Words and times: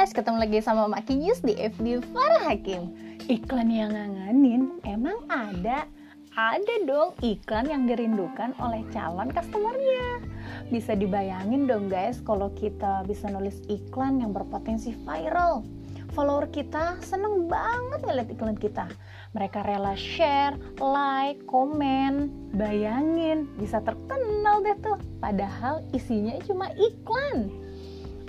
guys, 0.00 0.16
ketemu 0.16 0.48
lagi 0.48 0.64
sama 0.64 0.88
Mak 0.88 1.12
Kinyus 1.12 1.44
di 1.44 1.52
FB 1.60 2.00
Farah 2.16 2.48
Hakim. 2.48 2.88
Iklan 3.28 3.68
yang 3.68 3.92
ngangenin 3.92 4.80
emang 4.88 5.28
ada? 5.28 5.84
Ada 6.32 6.88
dong 6.88 7.12
iklan 7.20 7.68
yang 7.68 7.84
dirindukan 7.84 8.56
oleh 8.64 8.80
calon 8.96 9.28
customernya. 9.28 10.24
Bisa 10.72 10.96
dibayangin 10.96 11.68
dong 11.68 11.92
guys 11.92 12.16
kalau 12.24 12.48
kita 12.56 13.04
bisa 13.04 13.28
nulis 13.28 13.60
iklan 13.68 14.24
yang 14.24 14.32
berpotensi 14.32 14.96
viral. 15.04 15.68
Follower 16.16 16.48
kita 16.48 16.96
seneng 17.04 17.44
banget 17.44 18.00
ngeliat 18.00 18.32
iklan 18.32 18.56
kita. 18.56 18.88
Mereka 19.36 19.68
rela 19.68 19.92
share, 20.00 20.56
like, 20.80 21.44
komen. 21.44 22.32
Bayangin 22.56 23.52
bisa 23.60 23.84
terkenal 23.84 24.64
deh 24.64 24.80
tuh. 24.80 24.96
Padahal 25.20 25.84
isinya 25.92 26.40
cuma 26.48 26.72
iklan 26.72 27.68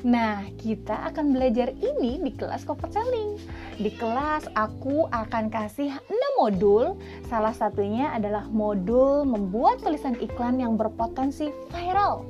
Nah, 0.00 0.48
kita 0.56 1.12
akan 1.12 1.36
belajar 1.36 1.76
ini 1.76 2.16
di 2.24 2.32
kelas 2.32 2.64
cover 2.64 2.88
selling. 2.88 3.36
Di 3.76 3.92
kelas 3.92 4.48
aku 4.56 5.04
akan 5.12 5.52
kasih 5.52 5.92
6 6.08 6.40
modul. 6.40 6.96
Salah 7.28 7.52
satunya 7.52 8.08
adalah 8.16 8.48
modul 8.48 9.28
membuat 9.28 9.84
tulisan 9.84 10.16
iklan 10.16 10.56
yang 10.56 10.80
berpotensi 10.80 11.52
viral. 11.68 12.24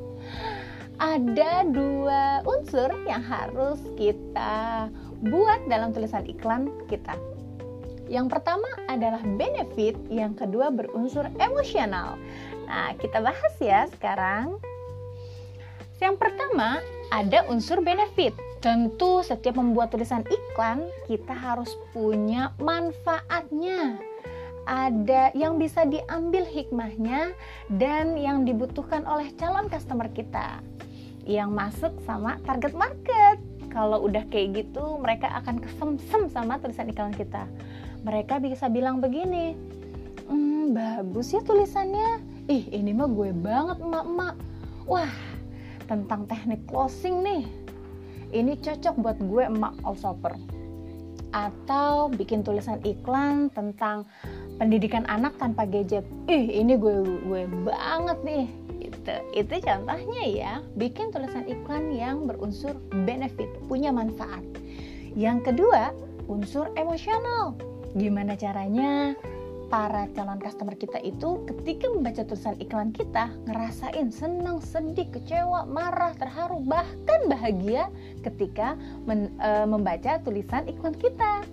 Ada 1.01 1.65
dua 1.71 2.45
unsur 2.45 2.93
yang 3.09 3.25
harus 3.25 3.81
kita 3.97 4.91
buat 5.25 5.65
dalam 5.71 5.95
tulisan 5.95 6.27
iklan 6.29 6.69
kita. 6.91 7.17
Yang 8.11 8.27
pertama 8.37 8.67
adalah 8.91 9.23
benefit, 9.23 9.95
yang 10.11 10.35
kedua 10.35 10.75
berunsur 10.75 11.31
emosional. 11.39 12.19
Nah, 12.67 12.99
kita 12.99 13.23
bahas 13.23 13.55
ya 13.63 13.87
sekarang. 13.95 14.59
Yang 16.03 16.19
pertama 16.19 16.83
ada 17.11 17.45
unsur 17.51 17.83
benefit. 17.83 18.33
Tentu 18.63 19.25
setiap 19.27 19.59
membuat 19.59 19.91
tulisan 19.91 20.23
iklan 20.31 20.87
kita 21.11 21.35
harus 21.35 21.75
punya 21.91 22.55
manfaatnya. 22.63 23.99
Ada 24.69 25.35
yang 25.35 25.59
bisa 25.59 25.83
diambil 25.89 26.47
hikmahnya 26.47 27.35
dan 27.73 28.15
yang 28.15 28.47
dibutuhkan 28.47 29.03
oleh 29.09 29.33
calon 29.35 29.67
customer 29.67 30.07
kita 30.13 30.63
yang 31.27 31.51
masuk 31.51 31.91
sama 32.07 32.39
target 32.47 32.77
market. 32.77 33.41
Kalau 33.71 34.03
udah 34.05 34.27
kayak 34.29 34.67
gitu, 34.67 34.99
mereka 34.99 35.31
akan 35.43 35.63
kesemsem 35.63 36.27
sama 36.31 36.59
tulisan 36.59 36.91
iklan 36.91 37.15
kita. 37.15 37.47
Mereka 38.03 38.43
bisa 38.43 38.67
bilang 38.67 38.99
begini, 38.99 39.55
hmm, 40.27 40.75
bagus 40.75 41.31
ya 41.31 41.41
tulisannya. 41.43 42.23
Ih, 42.51 42.67
ini 42.75 42.91
mah 42.91 43.07
gue 43.07 43.31
banget 43.31 43.79
emak-emak. 43.79 44.35
Wah, 44.91 45.13
tentang 45.91 46.31
teknik 46.31 46.63
closing 46.71 47.27
nih. 47.27 47.43
Ini 48.31 48.55
cocok 48.63 48.95
buat 49.03 49.19
gue 49.19 49.43
emak 49.51 49.75
shopper 49.99 50.39
atau 51.31 52.11
bikin 52.11 52.47
tulisan 52.47 52.79
iklan 52.87 53.51
tentang 53.51 54.07
pendidikan 54.63 55.03
anak 55.11 55.35
tanpa 55.43 55.67
gadget. 55.67 56.07
Ih 56.31 56.63
ini 56.63 56.79
gue 56.79 57.03
gue 57.27 57.43
banget 57.67 58.19
nih. 58.23 58.47
Itu 58.87 59.15
itu 59.35 59.55
contohnya 59.67 60.23
ya. 60.31 60.53
Bikin 60.79 61.11
tulisan 61.11 61.51
iklan 61.51 61.91
yang 61.91 62.31
berunsur 62.31 62.79
benefit 63.03 63.51
punya 63.67 63.91
manfaat. 63.91 64.47
Yang 65.19 65.51
kedua 65.51 65.91
unsur 66.31 66.71
emosional. 66.79 67.59
Gimana 67.99 68.39
caranya 68.39 69.19
para 69.71 70.11
calon 70.19 70.43
customer 70.43 70.75
kita 70.75 70.99
itu 71.01 71.47
ketika 71.47 71.87
membaca 71.87 72.27
tulisan 72.27 72.59
iklan 72.59 72.91
kita 72.91 73.31
ngerasain 73.47 74.11
senang, 74.11 74.59
sedih, 74.59 75.07
kecewa, 75.15 75.65
marah, 75.71 76.11
terharu, 76.19 76.59
bahkan 76.67 77.31
bahagia 77.31 77.87
ketika 78.27 78.75
men, 79.07 79.31
e, 79.39 79.51
membaca 79.71 80.19
tulisan 80.27 80.67
iklan 80.67 80.99
kita. 80.99 81.47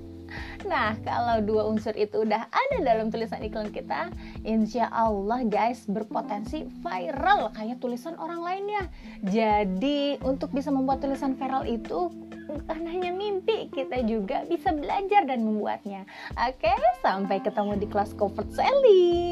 Nah, 0.67 0.97
kalau 1.05 1.39
dua 1.45 1.69
unsur 1.71 1.95
itu 1.95 2.25
udah 2.27 2.49
ada 2.51 2.77
dalam 2.83 3.07
tulisan 3.07 3.39
iklan 3.39 3.71
kita, 3.71 4.11
insya 4.43 4.91
Allah 4.91 5.45
guys 5.47 5.87
berpotensi 5.87 6.67
viral 6.83 7.53
kayak 7.55 7.79
tulisan 7.79 8.17
orang 8.19 8.43
lainnya. 8.43 8.83
Jadi 9.23 10.19
untuk 10.25 10.51
bisa 10.51 10.73
membuat 10.73 10.99
tulisan 10.99 11.37
viral 11.39 11.63
itu 11.63 12.11
bukan 12.47 12.87
hanya 12.87 13.11
mimpi, 13.11 13.67
kita 13.75 14.01
juga 14.07 14.47
bisa 14.47 14.71
belajar 14.71 15.27
dan 15.27 15.43
membuatnya. 15.43 16.07
Oke, 16.39 16.71
sampai 17.03 17.43
ketemu 17.43 17.75
di 17.75 17.87
kelas 17.91 18.15
comfort 18.15 18.47
selling. 18.55 19.26